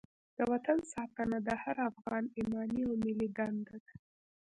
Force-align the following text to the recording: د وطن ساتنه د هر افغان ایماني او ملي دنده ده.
د 0.37 0.39
وطن 0.51 0.79
ساتنه 0.93 1.37
د 1.47 1.49
هر 1.63 1.77
افغان 1.91 2.23
ایماني 2.37 2.81
او 2.87 2.93
ملي 3.05 3.27
دنده 3.37 3.75
ده. 3.85 3.93